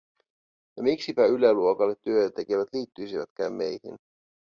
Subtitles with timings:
[0.77, 3.97] Ja miksipä yläluokalle työtä tekevät liittyisivätkään meihin?